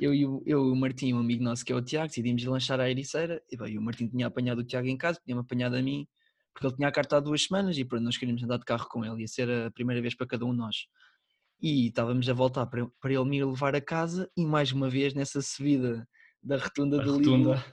eu 0.00 0.14
e 0.14 0.26
o, 0.26 0.42
eu, 0.46 0.66
e 0.68 0.70
o 0.70 0.76
Martim, 0.76 1.12
um 1.12 1.18
amigo 1.18 1.42
nosso 1.42 1.64
que 1.64 1.72
é 1.72 1.76
o 1.76 1.82
Tiago, 1.82 2.08
decidimos 2.08 2.44
lanchar 2.44 2.80
à 2.80 2.90
Ericeira, 2.90 3.42
e 3.50 3.56
bem, 3.56 3.78
o 3.78 3.82
Martim 3.82 4.08
tinha 4.08 4.26
apanhado 4.26 4.58
o 4.58 4.64
Tiago 4.64 4.88
em 4.88 4.96
casa, 4.96 5.20
tinha-me 5.24 5.40
apanhado 5.42 5.76
a 5.76 5.82
mim, 5.82 6.06
porque 6.52 6.66
ele 6.66 6.76
tinha 6.76 6.88
a 6.88 6.92
carta 6.92 7.16
há 7.16 7.20
duas 7.20 7.42
semanas, 7.44 7.76
e 7.78 7.84
pronto, 7.84 8.02
nós 8.04 8.16
queríamos 8.16 8.42
andar 8.42 8.58
de 8.58 8.64
carro 8.64 8.86
com 8.88 9.04
ele, 9.04 9.22
ia 9.22 9.28
ser 9.28 9.50
a 9.50 9.70
primeira 9.70 10.00
vez 10.00 10.14
para 10.14 10.26
cada 10.26 10.44
um 10.44 10.52
de 10.52 10.58
nós. 10.58 10.76
E 11.60 11.88
estávamos 11.88 12.28
a 12.28 12.32
voltar 12.34 12.66
para, 12.66 12.86
para 13.00 13.12
ele 13.12 13.24
me 13.24 13.38
ir 13.38 13.44
levar 13.44 13.74
a 13.74 13.80
casa, 13.80 14.30
e 14.36 14.44
mais 14.44 14.72
uma 14.72 14.88
vez 14.88 15.14
nessa 15.14 15.40
subida 15.42 16.06
da 16.42 16.56
rotunda 16.56 17.00
a 17.00 17.04
do 17.04 17.12
rotunda. 17.12 17.64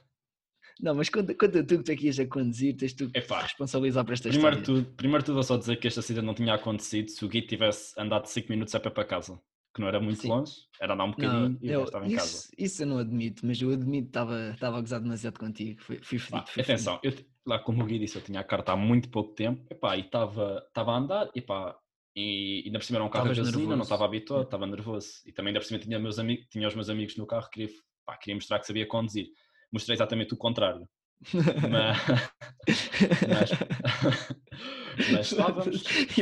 Não, 0.81 0.96
mas 0.96 1.08
conta, 1.08 1.36
conta 1.36 1.64
tu 1.64 1.78
que 1.78 1.84
tu 1.84 1.92
aqui 1.92 2.08
ias 2.08 2.19
a 2.19 2.26
conduzir, 2.26 2.76
tens 2.76 2.94
tu 2.94 3.06
que 3.08 3.14
te 3.14 3.19
Epá, 3.19 3.42
responsabilizar 3.42 4.04
por 4.04 4.14
esta 4.14 4.30
Primeiro 4.30 4.58
história. 4.58 4.84
tudo, 4.84 4.96
primeiro 4.96 5.24
tudo, 5.24 5.36
vou 5.36 5.44
só 5.44 5.56
dizer 5.56 5.76
que 5.78 5.88
este 5.88 6.00
acidente 6.00 6.26
não 6.26 6.34
tinha 6.34 6.54
acontecido 6.56 7.10
se 7.10 7.24
o 7.24 7.30
Gui 7.30 7.44
tivesse 7.44 7.94
andado 7.98 8.26
5 8.26 8.50
minutos 8.50 8.74
a 8.74 8.80
pé 8.80 8.90
para 8.90 9.06
casa, 9.06 9.40
que 9.74 9.81
não 9.81 9.88
era 9.88 10.00
muito 10.00 10.22
Sim. 10.22 10.30
longe, 10.30 10.54
era 10.80 10.94
andar 10.94 11.04
um 11.04 11.08
Não, 11.08 11.14
bocadinho 11.14 11.58
e 11.62 11.68
já 11.68 11.74
eu- 11.74 11.84
estava 11.84 12.06
em 12.08 12.12
casa. 12.12 12.38
isso, 12.38 12.52
isso 12.58 12.84
eu 12.84 12.88
não 12.88 12.98
admito, 13.00 13.46
mas 13.46 13.62
eu 13.62 13.72
admito 13.72 14.04
que 14.04 14.10
estava, 14.10 14.50
estava 14.52 14.78
a 14.78 14.81
gozar 14.81 15.00
demasiado 15.02 15.40
contigo. 15.40 15.81
Fui, 15.81 16.00
fui 16.04 16.20
fedido. 16.20 16.48
fui 16.50 16.62
atenção, 16.62 17.00
eu, 17.04 17.12
lá 17.46 17.60
como 17.60 17.84
o 17.84 17.86
Gui 17.86 18.00
disse, 18.00 18.18
eu 18.18 18.22
tinha 18.22 18.40
a 18.40 18.44
carta 18.44 18.72
há 18.74 18.75
muito 18.75 19.10
pouco 19.10 19.34
tempo 19.34 19.66
epá, 19.70 19.98
e 19.98 20.02
estava 20.02 20.64
estava 20.68 20.92
a 20.92 20.98
andar 20.98 21.31
epá, 21.36 21.75
e 22.16 22.64
ainda 22.66 22.78
por 22.80 22.86
cima 22.86 22.98
era 22.98 23.06
um 23.06 23.10
carro 23.10 23.31
Estavas 23.31 23.52
gasolina, 23.52 23.75
não 23.75 23.84
estava 23.84 24.06
habituado, 24.06 24.40
Yeah. 24.42 24.48
estava 24.48 24.68
nervoso. 24.68 25.08
E 25.25 25.31
também 25.31 25.50
ainda 25.50 25.60
por 25.60 25.66
cima 25.66 25.80
tinha, 25.80 26.00
meus 26.00 26.19
amigos, 26.19 26.45
tinha 26.50 26.68
os 26.68 26.76
meus 26.76 26.90
amigos 26.90 27.18
no 27.18 27.26
carro, 27.26 27.50
queria, 27.50 27.69
pá, 28.06 28.16
queria 28.18 28.36
mostrar 28.36 28.59
que 28.59 28.68
sabia 28.68 28.86
conduzir. 28.88 29.28
Mostrei 29.71 29.95
exatamente 29.95 30.33
o 30.33 30.38
contrário. 30.38 30.88
Mas, 31.69 31.97
mas, 33.27 33.51
mas 35.11 35.31
estávamos. 35.31 35.83
ele, 36.18 36.21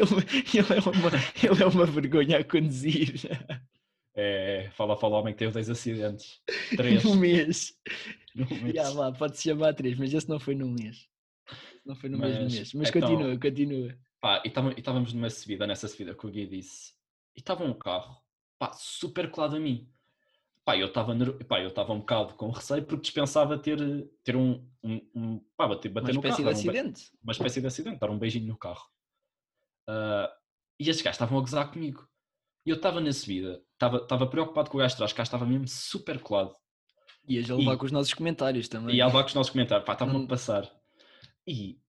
ele, 0.54 0.74
é 0.74 0.90
uma, 0.90 1.12
ele 1.44 1.64
é 1.64 1.66
uma 1.66 1.86
vergonha 1.86 2.40
a 2.40 2.44
conduzir. 2.44 3.16
É, 4.16 4.70
fala, 4.74 4.98
fala 4.98 5.18
homem 5.18 5.34
que 5.34 5.40
teve 5.40 5.54
dois 5.54 5.70
acidentes. 5.70 6.42
Três. 6.76 7.04
Num 7.04 7.16
mês. 7.16 7.74
num 8.36 8.62
mês. 8.62 8.76
Já 8.76 8.90
lá, 8.90 9.12
pode-se 9.12 9.44
chamar 9.44 9.74
três, 9.74 9.98
mas 9.98 10.14
esse 10.14 10.30
não 10.30 10.40
foi 10.40 10.56
num 10.56 10.70
mês. 10.70 11.08
Não 11.86 11.96
foi 11.96 12.10
no 12.10 12.18
mesmo 12.18 12.44
Mas, 12.44 12.54
mês. 12.54 12.74
Mas 12.74 12.90
então, 12.90 13.02
continua, 13.02 13.40
continua. 13.40 13.98
Pá, 14.20 14.44
e 14.46 14.50
e 14.50 14.80
estávamos 14.80 15.14
numa 15.14 15.30
subida, 15.30 15.66
nessa 15.66 15.88
subida 15.88 16.14
que 16.14 16.28
o 16.28 16.30
Gui 16.30 16.46
disse, 16.46 16.94
e 17.36 17.40
estava 17.40 17.64
um 17.64 17.74
carro, 17.74 18.22
pá, 18.60 18.72
super 18.74 19.32
colado 19.32 19.56
a 19.56 19.60
mim. 19.60 19.90
Pá, 20.64 20.78
eu 20.78 20.88
estava 20.88 21.14
pá, 21.48 21.60
eu 21.60 21.70
estava 21.70 21.92
um 21.94 22.00
bocado 22.00 22.36
com 22.36 22.50
receio 22.52 22.84
porque 22.86 23.02
dispensava 23.02 23.58
ter, 23.58 23.80
ter 24.24 24.36
um, 24.36 24.64
um, 24.84 25.02
um 25.16 25.40
pá, 25.58 25.68
bater, 25.68 25.90
Uma 25.90 26.02
bater 26.02 26.14
no 26.14 26.20
espécie 26.20 26.44
carro. 26.44 26.54
de 26.56 26.64
dar 26.64 26.70
um 26.70 26.72
be- 26.74 26.80
acidente. 26.80 27.12
uma 27.24 27.32
espécie 27.32 27.62
de 27.62 27.68
acidente, 27.68 28.00
dar 28.00 28.10
um 28.12 28.20
beijinho 28.20 28.48
no 28.48 28.58
carro. 28.58 28.86
Ah, 29.90 30.32
e 30.80 30.90
estes 30.90 31.04
gajos 31.04 31.16
estavam 31.16 31.38
a 31.38 31.42
gozar 31.42 31.72
comigo. 31.72 32.08
E 32.66 32.70
eu 32.70 32.76
estava 32.76 33.02
na 33.02 33.12
subida, 33.12 33.62
estava 33.74 34.28
preocupado 34.28 34.70
com 34.70 34.78
o 34.78 34.80
gajo 34.80 34.94
de 34.94 34.98
trás, 34.98 35.12
que 35.12 35.18
o 35.18 35.20
gajo 35.20 35.28
estava 35.28 35.46
mesmo 35.48 35.68
super 35.68 36.20
colado. 36.20 36.56
Ias 37.28 37.50
a 37.50 37.56
levar 37.56 37.74
E- 37.74 37.78
com 37.78 37.86
os 37.86 37.92
nossos 37.92 38.14
comentários 38.14 38.68
também. 38.68 38.96
E 38.96 39.02
a 39.02 39.08
levar 39.08 39.24
com 39.24 39.30
os 39.30 39.34
nossos 39.36 39.52
comentários, 39.52 39.86
pá, 39.86 39.94
estavam 39.94 40.24
a 40.24 40.28
passar. 40.28 40.72
E 41.48 41.80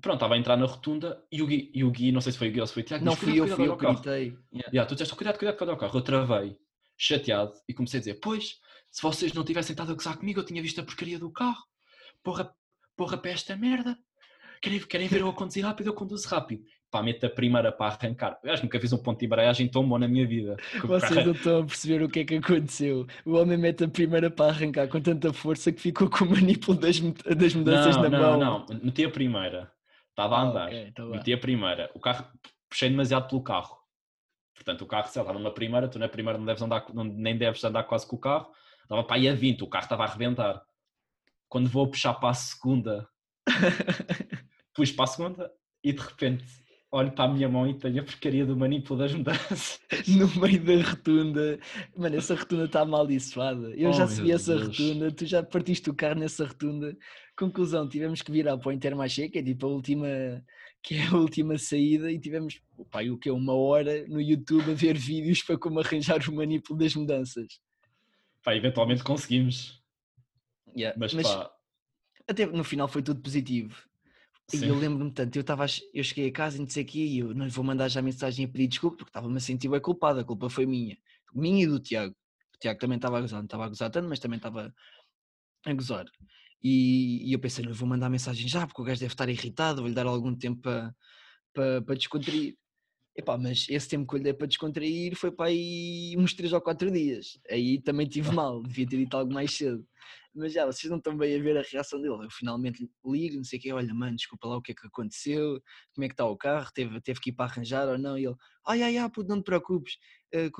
pronto, 0.00 0.14
estava 0.16 0.34
a 0.34 0.38
entrar 0.38 0.56
na 0.56 0.64
rotunda 0.64 1.22
e 1.30 1.42
o, 1.42 1.46
Gui, 1.46 1.70
e 1.74 1.84
o 1.84 1.90
Gui, 1.90 2.12
não 2.12 2.22
sei 2.22 2.32
se 2.32 2.38
foi 2.38 2.48
o 2.48 2.52
Gui 2.52 2.60
ou 2.62 2.66
se 2.66 2.72
foi 2.72 2.82
o 2.82 2.86
Tiago, 2.86 3.04
não 3.04 3.14
fui 3.14 3.32
eu, 3.38 3.44
"Cuidado, 3.44 3.56
fui 3.56 3.66
eu 3.68 3.76
cuidado, 3.76 3.78
que 3.78 3.84
olha 3.86 3.92
o 3.92 4.02
carro." 4.02 4.02
gritei. 4.02 4.38
Yeah. 4.54 4.70
Yeah, 4.72 4.86
tu 4.88 4.94
disseste, 4.94 5.14
cuidado, 5.14 5.38
cuidado, 5.38 5.56
cuidado 5.58 5.74
ao 5.74 5.78
carro. 5.80 5.98
Eu 5.98 6.02
travei, 6.02 6.58
chateado, 7.06 7.52
e 7.68 7.74
comecei 7.74 7.98
a 7.98 8.00
dizer, 8.00 8.14
pois, 8.22 8.58
se 8.90 9.02
vocês 9.02 9.32
não 9.32 9.44
tivessem 9.44 9.72
estado 9.74 9.90
a 9.90 9.94
gozar 9.94 10.16
comigo, 10.16 10.38
eu 10.40 10.44
tinha 10.46 10.62
visto 10.62 10.80
a 10.80 10.84
porcaria 10.84 11.18
do 11.18 11.30
carro. 11.32 11.62
Porra, 12.22 12.54
porra 12.96 13.16
para 13.18 13.32
esta 13.32 13.56
merda. 13.56 13.98
Querem, 14.60 14.78
querem 14.80 15.08
ver 15.08 15.20
eu 15.22 15.28
a 15.28 15.32
conduzir 15.32 15.64
rápido, 15.64 15.88
eu 15.88 15.94
conduzo 15.94 16.28
rápido. 16.28 16.62
Pá, 16.88 17.02
meto 17.02 17.24
a 17.24 17.30
primeira 17.30 17.72
para 17.72 17.92
arrancar. 17.94 18.38
Eu 18.44 18.52
acho 18.52 18.60
que 18.60 18.66
nunca 18.66 18.78
fiz 18.78 18.92
um 18.92 18.98
ponto 18.98 19.18
de 19.18 19.24
embreagem 19.26 19.66
tão 19.66 19.88
bom 19.88 19.98
na 19.98 20.06
minha 20.06 20.26
vida. 20.28 20.56
Vocês 20.84 21.24
não 21.26 21.32
estão 21.32 21.62
a 21.62 21.66
perceber 21.66 22.02
o 22.04 22.08
que 22.08 22.20
é 22.20 22.24
que 22.24 22.34
aconteceu. 22.36 23.06
O 23.24 23.32
homem 23.32 23.58
mete 23.58 23.82
a 23.82 23.88
primeira 23.88 24.30
para 24.30 24.52
arrancar 24.52 24.86
com 24.88 25.00
tanta 25.00 25.32
força 25.32 25.72
que 25.72 25.80
ficou 25.80 26.08
com 26.08 26.24
o 26.26 26.30
manipulo 26.30 26.78
das, 26.78 27.00
das 27.00 27.54
mudanças 27.54 27.96
não, 27.96 28.02
na 28.02 28.10
não, 28.10 28.38
mão. 28.38 28.66
não, 28.68 28.80
meti 28.84 29.04
a 29.04 29.10
primeira. 29.10 29.72
Estava 30.10 30.36
a 30.36 30.38
Ah, 30.38 30.42
andar. 30.44 30.66
ok, 30.68 30.86
então 30.88 31.08
vá. 31.08 31.16
meti 31.16 31.32
a 31.32 31.38
primeira. 31.38 31.90
O 31.94 31.98
carro, 31.98 32.26
puxei 32.68 32.90
demasiado 32.90 33.26
pelo 33.26 33.42
carro. 33.42 33.81
Portanto, 34.64 34.82
o 34.82 34.86
carro, 34.86 35.08
sei 35.08 35.20
lá, 35.20 35.24
estava 35.24 35.38
numa 35.38 35.52
primeira, 35.52 35.88
tu 35.88 35.98
na 35.98 36.08
primeira 36.08 36.38
não 36.38 36.46
deves 36.46 36.62
andar, 36.62 36.84
não- 36.94 37.04
nem 37.04 37.36
deves 37.36 37.62
andar 37.64 37.82
quase 37.84 38.06
com 38.06 38.14
o 38.16 38.20
carro. 38.20 38.50
Estava 38.82 39.02
para 39.02 39.16
aí 39.16 39.28
a 39.28 39.34
20, 39.34 39.62
o 39.64 39.66
carro 39.66 39.84
estava 39.84 40.04
a 40.04 40.06
arrebentar. 40.06 40.62
Quando 41.48 41.68
vou 41.68 41.88
puxar 41.90 42.14
para 42.14 42.30
a 42.30 42.34
segunda, 42.34 43.08
pus 44.74 44.92
para 44.92 45.04
a 45.04 45.06
segunda 45.08 45.50
e 45.84 45.92
de 45.92 46.00
repente 46.00 46.44
olho 46.90 47.10
para 47.12 47.24
a 47.24 47.28
minha 47.28 47.48
mão 47.48 47.66
e 47.66 47.74
tenho 47.78 48.02
a 48.02 48.04
porcaria 48.04 48.44
do 48.44 48.54
manipulo 48.56 49.00
das 49.00 49.14
mudanças. 49.14 49.80
no 50.08 50.28
meio 50.40 50.62
da 50.62 50.90
rotunda. 50.90 51.58
Mano, 51.96 52.16
essa 52.16 52.34
rotunda 52.34 52.64
está 52.66 52.82
amaldiçoada. 52.82 53.70
Eu 53.74 53.90
Oh, 53.90 53.92
já 53.94 54.06
subi 54.06 54.30
essa 54.30 54.54
Deus. 54.56 54.68
rotunda, 54.78 55.10
tu 55.10 55.24
já 55.24 55.42
partiste 55.42 55.88
o 55.88 55.94
carro 55.94 56.20
nessa 56.20 56.44
rotunda. 56.46 56.94
Conclusão, 57.36 57.88
tivemos 57.88 58.20
que 58.20 58.30
virar 58.30 58.58
para 58.58 58.68
o 58.68 58.72
Intermarché, 58.72 59.28
que 59.30 59.38
é 59.38 59.42
tipo 59.42 59.66
a 59.66 59.70
última, 59.70 60.06
que 60.82 60.96
é 60.96 61.06
a 61.06 61.16
última 61.16 61.56
saída, 61.58 62.10
e 62.10 62.18
tivemos, 62.18 62.60
pai, 62.90 63.08
o 63.10 63.16
que 63.16 63.28
é 63.28 63.32
uma 63.32 63.54
hora 63.54 64.06
no 64.08 64.20
YouTube 64.20 64.72
a 64.72 64.74
ver 64.74 64.98
vídeos 64.98 65.42
para 65.42 65.56
como 65.56 65.78
arranjar 65.78 66.28
o 66.28 66.34
manipulo 66.34 66.78
das 66.78 66.94
mudanças. 66.94 67.60
Pá, 68.42 68.56
eventualmente 68.56 69.04
conseguimos. 69.04 69.80
Yeah, 70.76 70.98
Mas, 70.98 71.14
Mas 71.14 71.28
pá, 71.28 71.50
até 72.26 72.46
no 72.46 72.64
final 72.64 72.88
foi 72.88 73.02
tudo 73.02 73.20
positivo. 73.20 73.76
E 74.52 74.58
sim. 74.58 74.66
eu 74.66 74.76
lembro-me 74.76 75.12
tanto, 75.12 75.36
eu, 75.36 75.40
estava 75.40 75.66
eu 75.94 76.02
cheguei 76.02 76.28
a 76.28 76.32
casa 76.32 76.56
e 76.56 76.60
não 76.60 76.68
sei 76.68 76.82
o 76.82 76.86
quê, 76.86 76.98
e 76.98 77.18
eu 77.20 77.34
não 77.34 77.44
lhe 77.44 77.50
vou 77.50 77.64
mandar 77.64 77.88
já 77.88 78.02
mensagem 78.02 78.44
a 78.44 78.48
pedir 78.48 78.66
desculpa, 78.66 78.96
porque 78.96 79.10
estava-me 79.10 79.36
a 79.36 79.40
sentir 79.40 79.68
bem 79.68 79.80
culpado, 79.80 80.18
a 80.20 80.24
culpa 80.24 80.50
foi 80.50 80.66
minha. 80.66 80.98
Minha 81.32 81.64
e 81.64 81.66
do 81.66 81.78
Tiago. 81.78 82.14
O 82.54 82.58
Tiago 82.58 82.80
também 82.80 82.96
estava 82.96 83.18
a 83.18 83.20
gozar, 83.20 83.38
não 83.38 83.44
estava 83.46 83.64
a 83.64 83.68
gozar 83.68 83.90
tanto, 83.90 84.08
mas 84.08 84.18
também 84.18 84.36
estava 84.36 84.74
a 85.64 85.72
gozar. 85.72 86.06
E, 86.62 87.28
e 87.28 87.32
eu 87.32 87.38
pensei, 87.40 87.64
não 87.64 87.72
vou 87.74 87.88
mandar 87.88 88.08
mensagem 88.10 88.48
já, 88.48 88.66
porque 88.66 88.80
o 88.82 88.84
gajo 88.84 89.00
deve 89.00 89.12
estar 89.14 89.28
irritado, 89.28 89.80
vou-lhe 89.82 89.94
dar 89.94 90.06
algum 90.06 90.34
tempo 90.36 90.60
para, 90.62 90.94
para, 91.54 91.82
para 91.82 91.94
descontrair. 91.96 92.56
Epá, 93.16 93.36
mas 93.36 93.66
esse 93.68 93.88
tempo 93.88 94.06
que 94.08 94.14
eu 94.14 94.18
lhe 94.18 94.24
dei 94.24 94.32
para 94.34 94.46
descontrair 94.46 95.14
foi 95.16 95.30
para 95.30 95.46
aí 95.48 96.14
uns 96.18 96.32
3 96.34 96.52
ou 96.52 96.60
4 96.62 96.90
dias. 96.90 97.38
Aí 97.50 97.80
também 97.82 98.08
tive 98.08 98.30
mal, 98.34 98.62
devia 98.62 98.86
ter 98.88 98.96
dito 98.98 99.16
algo 99.16 99.32
mais 99.32 99.52
cedo. 99.52 99.86
Mas 100.34 100.52
já, 100.54 100.64
vocês 100.64 100.90
não 100.90 100.96
estão 100.98 101.14
bem 101.16 101.38
a 101.38 101.42
ver 101.42 101.58
a 101.58 101.62
reação 101.62 102.00
dele. 102.00 102.24
Eu 102.24 102.30
finalmente 102.30 102.88
ligo, 103.04 103.36
não 103.36 103.44
sei 103.44 103.58
o 103.58 103.62
quê, 103.62 103.72
olha, 103.72 103.92
mano, 103.92 104.16
desculpa 104.16 104.48
lá 104.48 104.56
o 104.56 104.62
que 104.62 104.72
é 104.72 104.74
que 104.74 104.86
aconteceu, 104.86 105.60
como 105.94 106.04
é 106.04 106.08
que 106.08 106.14
está 106.14 106.24
o 106.24 106.36
carro, 106.36 106.70
teve, 106.72 107.00
teve 107.02 107.20
que 107.20 107.30
ir 107.30 107.34
para 107.34 107.50
arranjar 107.50 107.86
ou 107.88 107.98
não. 107.98 108.16
E 108.18 108.24
ele, 108.26 108.34
ai, 108.66 108.82
ai, 108.82 108.96
ai, 108.96 109.10
puto, 109.10 109.28
não 109.28 109.42
te 109.42 109.44
preocupes. 109.44 109.98
eh, 110.32 110.50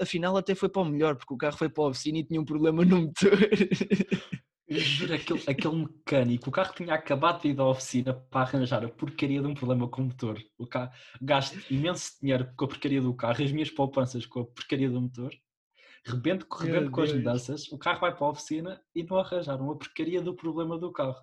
Afinal, 0.00 0.36
até 0.36 0.54
foi 0.54 0.68
para 0.68 0.82
o 0.82 0.84
melhor, 0.84 1.16
porque 1.16 1.32
o 1.34 1.36
carro 1.38 1.56
foi 1.56 1.68
para 1.68 1.84
a 1.84 1.88
oficina 1.88 2.18
e 2.18 2.24
tinha 2.24 2.40
um 2.40 2.44
problema 2.44 2.84
no 2.84 3.02
motor. 3.02 3.38
Eu 4.66 4.80
juro, 4.80 5.14
aquele, 5.14 5.42
aquele 5.46 5.76
mecânico, 5.76 6.48
o 6.48 6.52
carro 6.52 6.74
tinha 6.74 6.94
acabado 6.94 7.42
de 7.42 7.48
ir 7.48 7.54
da 7.54 7.66
oficina 7.66 8.14
para 8.14 8.40
arranjar 8.40 8.82
a 8.84 8.88
porcaria 8.88 9.40
de 9.42 9.46
um 9.46 9.54
problema 9.54 9.88
com 9.88 10.02
o 10.02 10.04
motor. 10.06 10.42
O 10.56 10.66
carro, 10.66 10.90
gasto 11.20 11.58
imenso 11.70 12.12
dinheiro 12.20 12.50
com 12.56 12.64
a 12.64 12.68
porcaria 12.68 13.02
do 13.02 13.14
carro, 13.14 13.44
as 13.44 13.52
minhas 13.52 13.70
poupanças 13.70 14.24
com 14.24 14.40
a 14.40 14.46
porcaria 14.46 14.88
do 14.88 15.00
motor. 15.00 15.34
Rebento, 16.06 16.46
rebento 16.50 16.90
com 16.90 17.02
as 17.02 17.12
mudanças, 17.12 17.70
o 17.72 17.78
carro 17.78 18.00
vai 18.00 18.14
para 18.14 18.26
a 18.26 18.30
oficina 18.30 18.80
e 18.94 19.02
não 19.02 19.18
arranjaram 19.18 19.70
a 19.70 19.76
porcaria 19.76 20.20
do 20.22 20.34
problema 20.34 20.78
do 20.78 20.90
carro. 20.92 21.16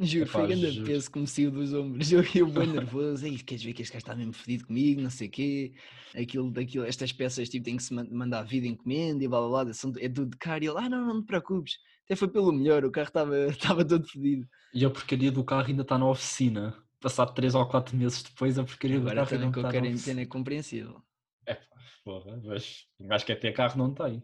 Juro, 0.00 0.24
Epá, 0.26 0.32
foi 0.38 0.46
grande 0.46 0.80
peso 0.84 1.10
que 1.10 1.18
me 1.18 1.26
saiu 1.26 1.50
dos 1.50 1.74
ombros. 1.74 2.10
Eu, 2.12 2.22
eu 2.34 2.46
bem 2.46 2.68
nervoso, 2.68 3.26
Ei, 3.26 3.36
queres 3.38 3.64
ver 3.64 3.72
que 3.72 3.82
este 3.82 3.92
gajo 3.92 4.02
está 4.02 4.14
mesmo 4.14 4.32
fedido 4.32 4.66
comigo, 4.68 5.00
não 5.00 5.10
sei 5.10 5.26
o 5.26 5.30
quê. 5.30 5.72
Aquilo, 6.14 6.50
daquilo, 6.52 6.84
estas 6.84 7.12
peças 7.12 7.48
tipo, 7.48 7.64
têm 7.64 7.76
que 7.76 7.82
se 7.82 7.92
man- 7.92 8.08
mandar 8.10 8.44
vida 8.44 8.68
encomenda 8.68 9.24
e 9.24 9.28
blá 9.28 9.40
blá 9.40 9.64
blá, 9.64 9.72
é 9.98 10.08
tudo 10.08 10.30
de 10.30 10.36
caro. 10.36 10.62
E 10.62 10.68
ele, 10.68 10.78
ah, 10.78 10.88
não, 10.88 11.04
não 11.06 11.20
te 11.20 11.26
preocupes, 11.26 11.78
até 12.08 12.16
foi 12.16 12.28
pelo 12.28 12.50
melhor, 12.52 12.84
o 12.84 12.90
carro 12.90 13.08
estava 13.08 13.36
estava 13.48 13.84
todo 13.84 14.06
fedido. 14.08 14.46
E 14.72 14.84
a 14.84 14.90
porcaria 14.90 15.30
do 15.30 15.44
carro 15.44 15.66
ainda 15.68 15.82
está 15.82 15.98
na 15.98 16.08
oficina. 16.08 16.74
Passado 17.00 17.32
3 17.34 17.54
ou 17.54 17.64
4 17.66 17.96
meses 17.96 18.22
depois, 18.22 18.58
a 18.58 18.64
porcaria 18.64 18.98
do 18.98 19.08
Agora 19.08 19.24
carro 19.26 19.34
ainda 19.42 19.46
está 19.48 19.62
na 19.62 19.68
quarentena 19.70 19.94
oficina. 19.94 20.20
é 20.22 20.26
compreensível. 20.26 21.02
É 21.46 21.56
porra, 22.04 22.40
mas 22.44 22.86
um 22.98 23.06
gajo 23.06 23.24
quer 23.26 23.36
ter 23.36 23.52
carro, 23.52 23.78
não 23.78 23.92
tem. 23.94 24.22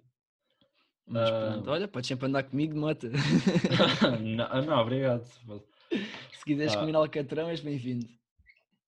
Mas 1.06 1.28
Ah. 1.30 1.50
pronto, 1.52 1.70
olha, 1.70 1.86
podes 1.86 2.08
sempre 2.08 2.26
andar 2.26 2.42
comigo 2.44 2.72
de 2.74 2.80
moto. 2.80 3.08
não, 4.20 4.62
não, 4.66 4.78
obrigado. 4.80 5.24
Se 6.32 6.44
quiseres 6.44 6.74
Ah. 6.74 6.80
comer 6.80 6.96
alcatrão, 6.96 7.48
és 7.48 7.60
bem-vindo. 7.60 8.06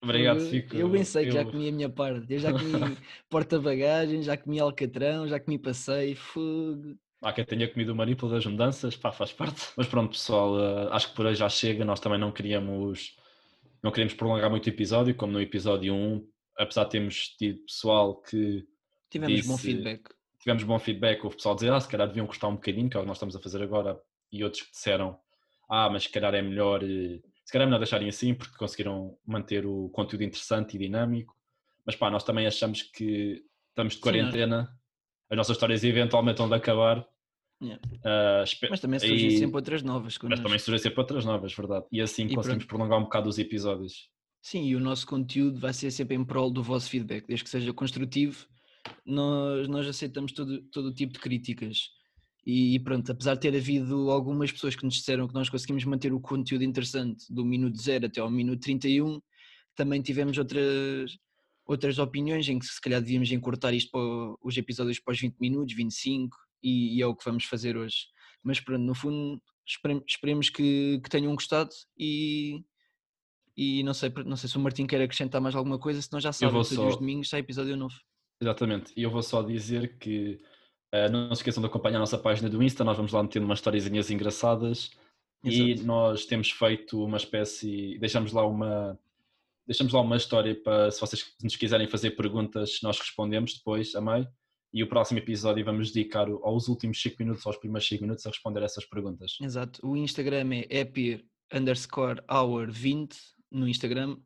Obrigado, 0.02 0.40
eu, 0.40 0.50
fico. 0.50 0.76
eu 0.76 0.88
bem 0.88 1.04
sei 1.04 1.26
que 1.26 1.32
já 1.32 1.42
eu- 1.42 1.50
comi 1.50 1.68
a 1.68 1.72
minha 1.72 1.88
parte. 1.88 2.32
Eu 2.32 2.38
já 2.38 2.52
comi 2.52 2.62
porta-bagagens, 3.30 4.24
já 4.26 4.36
comi 4.36 4.58
alcatrão, 4.58 5.26
já 5.28 5.38
comi 5.40 5.58
passeio, 5.58 6.16
fogo. 6.16 6.96
Há 7.22 7.32
quem 7.32 7.44
tenha 7.44 7.68
comido 7.68 7.92
o 7.92 7.94
manipulo 7.96 8.32
das 8.32 8.44
mudanças, 8.46 8.96
pá, 8.96 9.10
faz 9.10 9.32
parte. 9.32 9.72
Mas 9.76 9.86
pronto, 9.86 10.10
pessoal, 10.10 10.58
eh, 10.60 10.88
acho 10.92 11.10
que 11.10 11.16
por 11.16 11.26
hoje 11.26 11.38
já 11.38 11.48
chega. 11.48 11.84
Nós 11.84 11.98
também 12.00 12.18
não 12.18 12.30
queríamos, 12.30 13.16
não 13.82 13.90
queríamos 13.90 14.14
prolongar 14.14 14.50
muito 14.50 14.66
o 14.66 14.68
episódio, 14.68 15.14
como 15.14 15.32
no 15.32 15.40
episódio 15.40 15.94
1, 15.94 16.28
apesar 16.58 16.84
de 16.84 16.90
termos 16.90 17.28
tido 17.36 17.60
pessoal 17.64 18.20
que 18.20 18.66
Tivemos 19.08 19.46
bom 19.46 19.54
Disse- 19.54 19.64
feedback. 19.64 20.02
tivemos 20.40 20.62
bom 20.64 20.78
feedback, 20.78 21.24
houve 21.24 21.36
pessoal 21.36 21.54
dizer, 21.54 21.72
ah, 21.72 21.80
se 21.80 21.88
calhar 21.88 22.06
deviam 22.06 22.26
cortar 22.26 22.48
um 22.48 22.54
bocadinho, 22.54 22.90
que 22.90 22.96
é 22.96 23.00
o 23.00 23.02
que 23.02 23.08
nós 23.08 23.16
estamos 23.16 23.34
a 23.36 23.40
fazer 23.40 23.62
agora, 23.62 23.98
e 24.30 24.44
outros 24.44 24.62
que 24.62 24.70
disseram, 24.72 25.18
ah, 25.68 25.88
mas 25.90 26.02
se 26.04 26.08
calhar 26.10 26.34
é 26.34 26.42
melhor, 26.42 26.82
eh, 26.84 27.20
se 27.44 27.52
calhar 27.52 27.62
é 27.64 27.66
melhor 27.66 27.78
deixarem 27.78 28.08
assim, 28.08 28.34
porque 28.34 28.56
conseguiram 28.56 29.16
manter 29.24 29.64
o 29.64 29.88
conteúdo 29.90 30.22
interessante 30.24 30.74
e 30.74 30.78
dinâmico. 30.78 31.34
Mas 31.84 31.96
pá, 31.96 32.10
nós 32.10 32.24
também 32.24 32.46
achamos 32.46 32.82
que 32.82 33.44
estamos 33.70 33.94
de 33.94 33.98
Sim, 33.98 34.02
quarentena, 34.02 34.68
as 35.30 35.36
nossas 35.36 35.56
histórias 35.56 35.82
eventualmente 35.84 36.38
vão 36.38 36.48
de 36.48 36.54
acabar. 36.54 37.06
Yeah. 37.62 37.80
Ah, 38.04 38.42
espe- 38.44 38.68
Mas 38.68 38.80
também 38.80 38.98
surgem 39.00 39.28
e- 39.28 39.38
sempre 39.38 39.56
outras 39.56 39.82
novas. 39.82 40.04
mas 40.14 40.18
connosco. 40.18 40.42
também 40.44 40.58
surgem 40.58 40.82
sempre 40.82 41.00
outras 41.00 41.24
novas, 41.24 41.54
verdade. 41.54 41.86
E 41.90 42.00
assim 42.02 42.26
E 42.26 42.34
conseguimos 42.34 42.64
prolongar 42.66 42.98
um 42.98 43.04
bocado 43.04 43.28
os 43.28 43.38
episódios. 43.38 44.10
Sim, 44.42 44.64
e 44.66 44.76
o 44.76 44.80
nosso 44.80 45.06
conteúdo 45.06 45.58
vai 45.58 45.72
ser 45.72 45.90
sempre 45.90 46.14
em 46.16 46.24
prol 46.24 46.50
do 46.50 46.62
vosso 46.62 46.88
feedback, 46.90 47.26
desde 47.26 47.44
que 47.44 47.50
seja 47.50 47.72
construtivo. 47.72 48.46
Nós, 49.04 49.66
nós 49.68 49.86
aceitamos 49.88 50.32
todo, 50.32 50.62
todo 50.70 50.88
o 50.88 50.94
tipo 50.94 51.14
de 51.14 51.18
críticas. 51.18 51.78
E, 52.46 52.78
pronto, 52.80 53.10
apesar 53.10 53.34
de 53.34 53.40
ter 53.40 53.56
havido 53.56 54.08
algumas 54.10 54.52
pessoas 54.52 54.76
que 54.76 54.84
nos 54.84 54.94
disseram 54.94 55.26
que 55.26 55.34
nós 55.34 55.48
conseguimos 55.50 55.84
manter 55.84 56.12
o 56.12 56.20
conteúdo 56.20 56.62
interessante 56.62 57.24
do 57.28 57.44
minuto 57.44 57.76
0 57.80 58.06
até 58.06 58.20
ao 58.20 58.30
minuto 58.30 58.60
31, 58.60 59.20
também 59.74 60.00
tivemos 60.00 60.38
outras, 60.38 61.18
outras 61.66 61.98
opiniões 61.98 62.48
em 62.48 62.58
que 62.58 62.66
se 62.66 62.80
calhar 62.80 63.00
devíamos 63.00 63.30
encurtar 63.32 63.72
isto 63.74 63.90
para 63.90 64.00
os 64.46 64.56
episódios 64.56 65.00
para 65.00 65.12
os 65.12 65.20
20 65.20 65.36
minutos, 65.38 65.74
25, 65.74 66.36
e, 66.62 66.96
e 66.96 67.02
é 67.02 67.06
o 67.06 67.14
que 67.14 67.24
vamos 67.24 67.44
fazer 67.44 67.76
hoje. 67.76 68.06
Mas 68.42 68.60
pronto, 68.60 68.82
no 68.82 68.94
fundo, 68.94 69.42
esperem- 69.66 70.02
esperemos 70.06 70.48
que, 70.48 71.00
que 71.02 71.10
tenham 71.10 71.34
gostado 71.34 71.70
e, 71.98 72.62
e 73.56 73.82
não 73.82 73.92
sei, 73.94 74.12
não 74.24 74.36
sei 74.36 74.48
se 74.48 74.56
o 74.56 74.60
Martim 74.60 74.86
quer 74.86 75.00
acrescentar 75.02 75.40
mais 75.40 75.54
alguma 75.54 75.78
coisa, 75.78 76.00
senão 76.00 76.20
já 76.20 76.32
sabem, 76.32 76.52
vou 76.52 76.62
todos 76.62 76.76
só- 76.76 76.88
os 76.88 76.96
domingos 76.96 77.28
sai 77.28 77.40
episódio 77.40 77.76
novo. 77.76 77.94
Exatamente. 78.40 78.92
E 78.96 79.02
eu 79.02 79.10
vou 79.10 79.22
só 79.22 79.42
dizer 79.42 79.96
que 79.98 80.38
eh, 80.92 81.08
não 81.08 81.34
se 81.34 81.40
esqueçam 81.40 81.62
de 81.62 81.66
acompanhar 81.68 81.96
a 81.96 82.00
nossa 82.00 82.18
página 82.18 82.48
do 82.48 82.62
Insta, 82.62 82.84
nós 82.84 82.96
vamos 82.96 83.12
lá 83.12 83.22
metendo 83.22 83.46
umas 83.46 83.58
historiezinhas 83.58 84.10
engraçadas 84.10 84.90
e 85.42 85.70
Exato. 85.72 85.86
nós 85.86 86.26
temos 86.26 86.50
feito 86.50 87.02
uma 87.02 87.16
espécie, 87.16 87.98
deixamos 87.98 88.32
lá 88.32 88.46
uma 88.46 88.98
deixamos 89.66 89.92
lá 89.92 90.00
uma 90.00 90.16
história 90.16 90.54
para 90.54 90.90
se 90.90 91.00
vocês 91.00 91.24
nos 91.42 91.56
quiserem 91.56 91.88
fazer 91.88 92.12
perguntas, 92.12 92.78
nós 92.82 92.98
respondemos 92.98 93.54
depois 93.54 93.94
a 93.94 94.00
meio 94.00 94.26
e 94.72 94.82
o 94.82 94.88
próximo 94.88 95.18
episódio 95.18 95.64
vamos 95.64 95.90
dedicar 95.90 96.28
aos 96.42 96.68
últimos 96.68 97.00
5 97.00 97.16
minutos, 97.18 97.46
aos 97.46 97.56
primeiros 97.56 97.88
5 97.88 98.02
minutos 98.02 98.26
a 98.26 98.30
responder 98.30 98.62
essas 98.62 98.84
perguntas. 98.84 99.36
Exato. 99.40 99.80
O 99.86 99.96
Instagram 99.96 100.48
é 100.68 100.80
epir 100.80 101.24
underscore 101.52 102.20
hour 102.30 102.70
20 102.70 103.16
no 103.50 103.68
Instagram. 103.68 104.16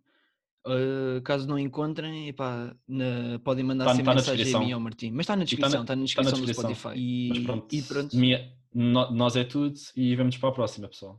Uh, 0.66 1.22
caso 1.22 1.48
não 1.48 1.58
encontrem, 1.58 2.28
epá, 2.28 2.76
na- 2.86 3.38
podem 3.42 3.64
mandar 3.64 3.86
Tá- 3.86 3.90
sempre 3.94 4.04
tá 4.06 4.14
mensagem 4.14 4.54
a 4.54 4.58
mim 4.58 4.66
ou 4.66 4.74
ao 4.74 4.80
Martim. 4.80 5.10
Mas 5.10 5.24
está 5.24 5.34
na 5.34 5.36
tá 5.36 5.38
na- 5.38 5.44
descrição, 5.44 5.80
está 5.82 5.96
na 5.96 6.04
está 6.04 6.22
na 6.22 6.30
descrição 6.32 6.68
do. 6.68 6.74
Spotify. 6.74 7.00
E 7.00 7.28
Mas 7.30 7.38
pronto, 7.44 7.74
e 7.74 7.82
pronto. 7.82 8.16
minha- 8.16 8.52
no- 8.74 9.10
nós 9.10 9.36
é 9.36 9.44
tudo 9.44 9.74
e 9.96 10.14
vemos 10.14 10.36
para 10.36 10.50
a 10.50 10.52
próxima, 10.52 10.86
pessoal. 10.88 11.18